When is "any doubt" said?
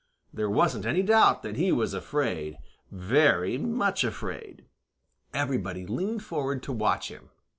0.87-1.43